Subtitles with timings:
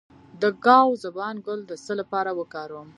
[0.41, 2.87] د ګاو زبان ګل د څه لپاره وکاروم؟